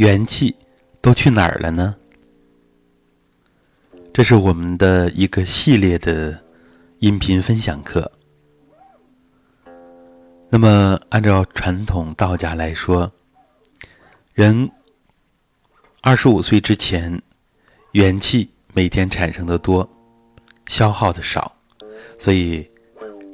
[0.00, 0.56] 元气
[1.02, 1.94] 都去哪儿了呢？
[4.14, 6.42] 这是我们的一个系列的
[7.00, 8.10] 音频分享课。
[10.48, 13.12] 那么，按照传统道家来说，
[14.32, 14.70] 人
[16.00, 17.20] 二十五岁之前，
[17.92, 19.86] 元气每天产生的多，
[20.66, 21.54] 消耗的少，
[22.18, 22.66] 所以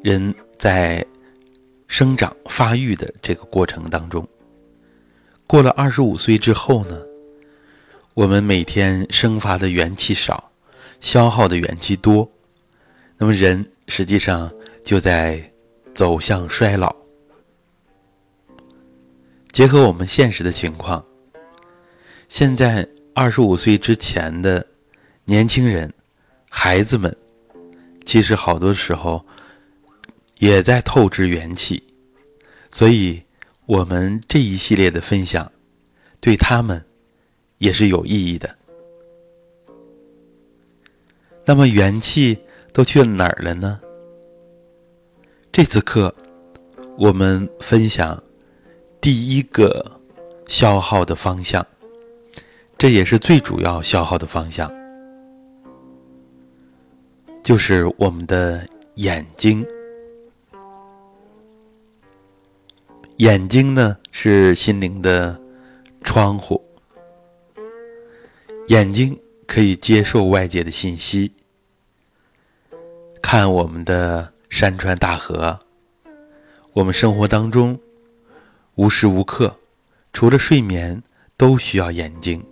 [0.03, 1.07] 人在
[1.87, 4.29] 生长发育的这个过程当中。
[5.47, 7.01] 过了二十五岁之后呢，
[8.15, 10.51] 我们每天生发的元气少，
[11.01, 12.29] 消耗的元气多，
[13.17, 15.53] 那么人实际上就在
[15.95, 16.95] 走向衰老。
[19.53, 21.05] 结合我们现实的情况，
[22.29, 24.67] 现在二十五岁之前的
[25.27, 25.95] 年轻人、
[26.51, 27.17] 孩子们，
[28.05, 29.25] 其实好多时候
[30.39, 31.81] 也在透支元气，
[32.73, 33.23] 所以。
[33.67, 35.51] 我们这一系列的分享，
[36.21, 36.85] 对他们
[37.59, 38.57] 也是有意义的。
[41.45, 42.39] 那么元气
[42.73, 43.81] 都去哪儿了呢？
[45.51, 46.15] 这次课
[46.97, 48.23] 我们分享
[49.01, 49.85] 第一个
[50.47, 51.67] 消耗的方向，
[52.79, 54.73] 这也是最主要消耗的方向，
[57.43, 58.65] 就是我们的
[58.95, 59.67] 眼睛。
[63.19, 65.41] 眼睛呢是心灵的
[66.03, 66.63] 窗户，
[68.69, 71.33] 眼睛可以接受外界的信息，
[73.23, 75.59] 看我们的山川大河。
[76.75, 77.81] 我们生活当中
[78.75, 79.57] 无时无刻，
[80.13, 81.03] 除了睡眠，
[81.39, 82.45] 都需要眼睛。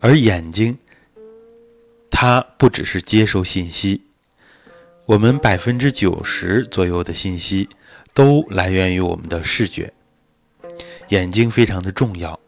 [0.00, 0.76] 而眼睛，
[2.10, 4.02] 它不只是接收信息，
[5.06, 7.70] 我们百分之九十左右的信息。
[8.14, 9.92] 都来源于我们的视觉，
[11.08, 12.38] 眼睛非常的重要。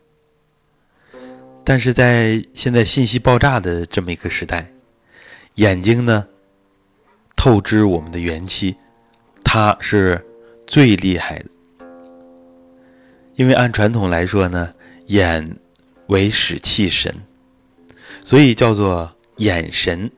[1.64, 4.70] 但是在现在信息爆炸的这么一个时代，
[5.54, 6.26] 眼睛呢
[7.34, 8.76] 透支我们的元气，
[9.42, 10.22] 它是
[10.66, 11.46] 最厉害的。
[13.36, 14.74] 因为按传统来说呢，
[15.06, 15.56] 眼
[16.08, 17.14] 为使气神，
[18.22, 20.10] 所以叫做眼神。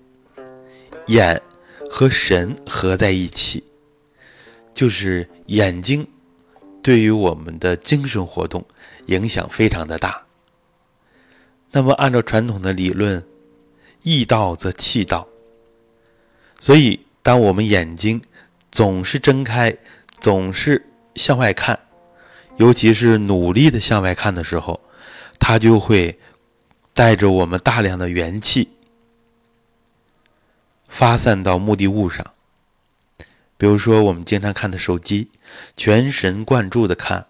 [1.07, 1.41] 眼
[1.89, 3.63] 和神合在一起。
[4.77, 6.07] 就是眼睛
[6.83, 8.63] 对于我们的精神活动
[9.07, 10.23] 影响非常的大。
[11.71, 13.25] 那么按照传统的理论，
[14.03, 15.27] 意到则气到。
[16.61, 18.21] 所以当我们眼睛
[18.71, 19.75] 总是睁开，
[20.21, 21.79] 总是向外看，
[22.59, 24.79] 尤其是努力的向外看的时候，
[25.39, 26.19] 它就会
[26.93, 28.69] 带着我们大量的元气
[30.89, 32.36] 发散到目的物上。
[33.59, 35.31] 比如说，我们经常看的手机，
[35.78, 37.27] 全神贯注的看，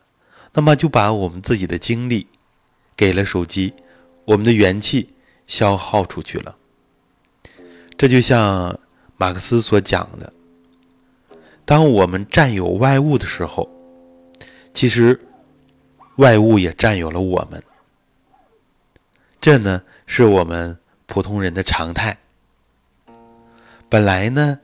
[0.54, 2.26] 那么就把我们自己的精力
[2.96, 3.72] 给了手机，
[4.24, 5.14] 我们的元气
[5.46, 6.56] 消耗出去了。
[7.96, 8.76] 这就像
[9.16, 10.32] 马克思所讲的，
[11.64, 13.70] 当我们占有外物的时候，
[14.74, 15.20] 其实
[16.16, 17.62] 外物也占有了我们。
[19.40, 20.76] 这呢，是我们
[21.06, 22.18] 普通人的常态。
[23.88, 24.58] 本来呢。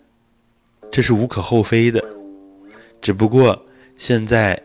[0.92, 2.04] 这是无可厚非的，
[3.00, 3.64] 只不过
[3.96, 4.62] 现在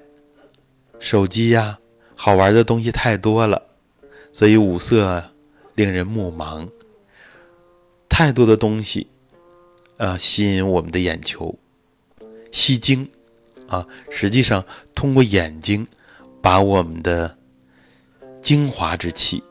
[1.00, 1.80] 手机呀，
[2.16, 3.64] 好玩的东西太多了，
[4.34, 5.24] 所以五色
[5.76, 6.68] 令人目盲。
[8.10, 9.08] 太多的东西
[9.96, 11.58] 啊，吸引我们的眼球，
[12.52, 13.10] 吸睛
[13.68, 15.88] 啊，实际上通过眼睛
[16.42, 17.38] 把我们的
[18.42, 19.42] 精华之气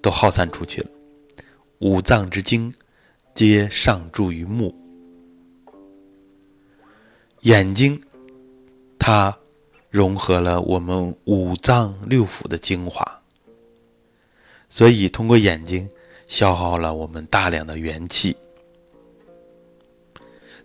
[0.00, 0.86] 都耗散出去了。
[1.80, 2.72] 五脏之精
[3.34, 4.74] 皆上注于目。
[7.42, 8.00] 眼睛，
[9.00, 9.36] 它
[9.90, 13.04] 融合了我们五脏六腑的精华，
[14.68, 15.90] 所以通过眼睛
[16.28, 18.36] 消耗了我们大量的元气。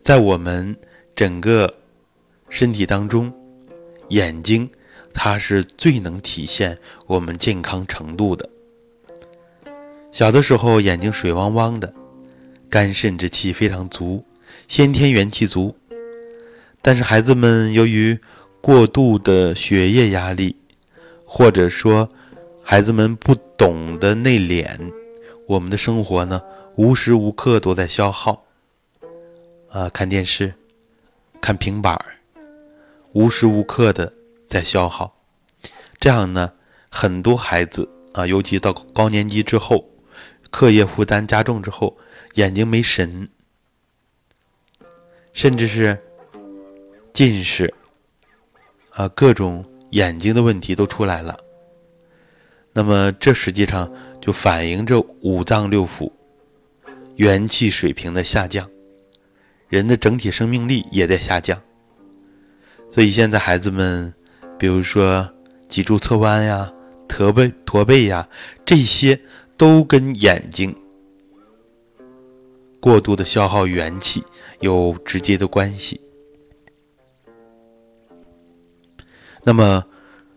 [0.04, 0.78] 在我们
[1.16, 1.74] 整个
[2.48, 3.34] 身体当中，
[4.10, 4.70] 眼睛
[5.16, 6.78] 它是最能体现
[7.08, 8.48] 我们健康程度的。
[10.12, 11.92] 小的时候眼睛水汪汪的，
[12.70, 14.24] 肝肾之气非常足，
[14.68, 15.76] 先天元气足。
[16.88, 18.18] 但是孩子们由于
[18.62, 20.56] 过度的学业压力，
[21.26, 22.10] 或者说
[22.64, 24.70] 孩子们不懂得内敛，
[25.48, 26.42] 我们的生活呢
[26.78, 28.42] 无时无刻都在消耗。
[29.70, 30.54] 啊，看电视，
[31.42, 32.06] 看平板儿，
[33.12, 34.14] 无时无刻的
[34.48, 35.14] 在消耗。
[36.00, 36.54] 这样呢，
[36.88, 39.84] 很多孩子啊，尤其到高年级之后，
[40.50, 41.98] 课业负担加重之后，
[42.36, 43.28] 眼睛没神，
[45.34, 46.02] 甚至是。
[47.18, 47.74] 近视，
[48.92, 51.36] 啊，各种眼睛的问题都出来了。
[52.74, 53.92] 那么这实际上
[54.22, 56.12] 就反映着五脏六腑
[57.16, 58.70] 元气水平的下降，
[59.68, 61.60] 人的整体生命力也在下降。
[62.88, 64.14] 所以现在孩子们，
[64.60, 65.28] 比如说
[65.68, 66.72] 脊柱侧弯呀、
[67.08, 68.30] 驼背驼背呀，
[68.64, 69.20] 这些
[69.58, 70.76] 都跟眼睛
[72.80, 74.24] 过度的消耗元气
[74.60, 76.00] 有直接的关系。
[79.48, 79.82] 那么，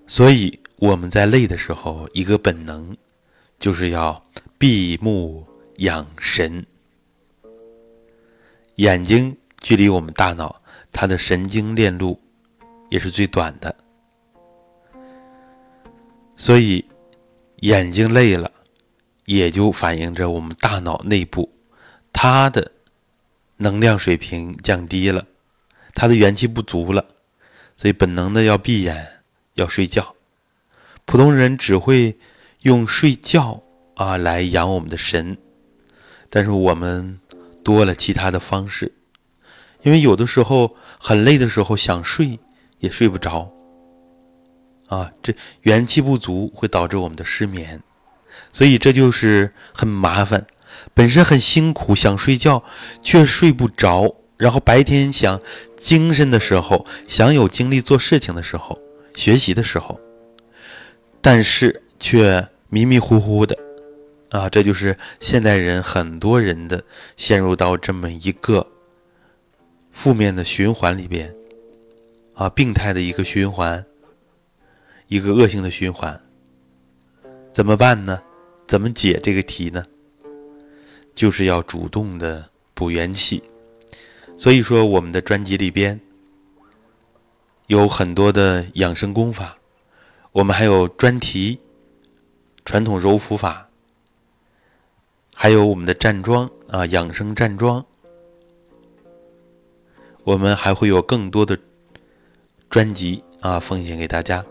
[0.06, 2.96] 所以我们在累的时候，一个本能
[3.58, 4.24] 就是要
[4.56, 5.44] 闭目
[5.78, 6.64] 养神。
[8.76, 10.62] 眼睛距离我们大脑
[10.92, 12.20] 它的神经链路
[12.88, 13.74] 也是最短的，
[16.36, 16.84] 所以
[17.56, 18.48] 眼睛累了，
[19.24, 21.50] 也就反映着我们大脑内部
[22.12, 22.70] 它的
[23.56, 25.26] 能量水平降低了，
[25.94, 27.04] 它的元气不足了。
[27.80, 29.22] 所以本能的要闭眼，
[29.54, 30.14] 要睡觉。
[31.06, 32.18] 普通人只会
[32.60, 33.62] 用睡觉
[33.94, 35.38] 啊来养我们的神，
[36.28, 37.18] 但是我们
[37.64, 38.92] 多了其他的方式，
[39.80, 42.38] 因为有的时候很累的时候想睡
[42.80, 43.50] 也睡不着，
[44.88, 47.82] 啊，这元气不足会导致我们的失眠，
[48.52, 50.46] 所以这就是很麻烦。
[50.92, 52.62] 本身很辛苦想睡觉，
[53.00, 54.16] 却睡不着。
[54.36, 55.38] 然后白天想
[55.82, 58.78] 精神的时候，想有精力做事情的时候，
[59.14, 59.98] 学习的时候，
[61.20, 63.56] 但是却迷迷糊糊的，
[64.28, 66.84] 啊，这就是现代人很多人的
[67.16, 68.66] 陷入到这么一个
[69.90, 71.34] 负面的循环里边，
[72.34, 73.84] 啊，病态的一个循环，
[75.08, 76.20] 一个恶性的循环。
[77.52, 78.22] 怎么办呢？
[78.68, 79.84] 怎么解这个题呢？
[81.14, 83.42] 就是要主动的补元气。
[84.40, 86.00] 所以说，我们的专辑里边
[87.66, 89.58] 有很多的养生功法，
[90.32, 91.60] 我们还有专题
[92.64, 93.68] 传统揉腹法，
[95.34, 97.84] 还有我们的站桩啊，养生站桩，
[100.24, 101.58] 我们还会有更多的
[102.70, 104.42] 专辑啊，奉献给大家。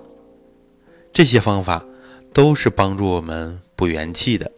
[1.12, 1.83] 这些方法
[2.31, 4.51] 都是帮助我们补元气的。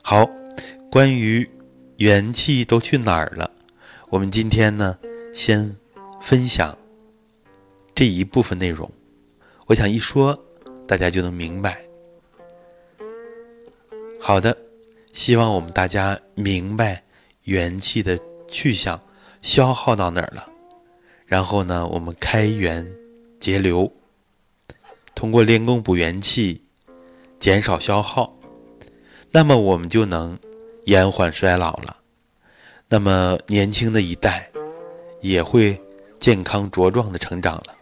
[0.00, 0.30] 好，
[0.92, 1.50] 关于。
[2.00, 3.50] 元气都去哪儿了？
[4.08, 4.98] 我们今天呢，
[5.34, 5.76] 先
[6.18, 6.74] 分享
[7.94, 8.90] 这一部分内容。
[9.66, 10.42] 我想一说，
[10.88, 11.84] 大家就能明白。
[14.18, 14.56] 好的，
[15.12, 17.02] 希望我们大家明白
[17.42, 18.18] 元气的
[18.48, 18.98] 去向，
[19.42, 20.48] 消耗到哪儿了。
[21.26, 22.90] 然后呢，我们开源
[23.38, 23.92] 节流，
[25.14, 26.62] 通过练功补元气，
[27.38, 28.38] 减少消耗，
[29.32, 30.38] 那么我们就能。
[30.84, 31.96] 延缓衰老了，
[32.88, 34.50] 那么年轻的一代
[35.20, 35.80] 也会
[36.18, 37.74] 健康茁壮的成长了，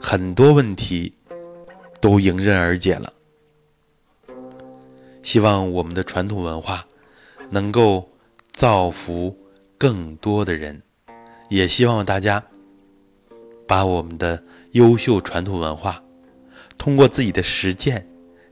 [0.00, 1.12] 很多问题
[2.00, 3.12] 都迎刃而解了。
[5.22, 6.86] 希望我们的传统文化
[7.50, 8.08] 能够
[8.52, 9.36] 造福
[9.76, 10.82] 更多的人，
[11.48, 12.42] 也希望大家
[13.66, 16.02] 把我们的优秀传统文化
[16.78, 18.08] 通过自己的实践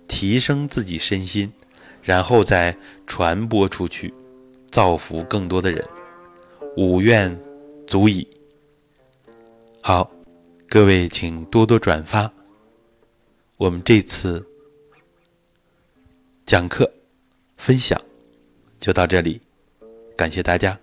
[0.06, 1.52] 提升自己身心。
[2.08, 2.74] 然后再
[3.06, 4.14] 传播出去，
[4.70, 5.86] 造福更多的人，
[6.74, 7.38] 五愿
[7.86, 8.26] 足矣。
[9.82, 10.10] 好，
[10.70, 12.32] 各位请多多转发。
[13.58, 14.42] 我们这次
[16.46, 16.90] 讲课
[17.58, 18.00] 分享
[18.80, 19.38] 就到这里，
[20.16, 20.80] 感谢大家。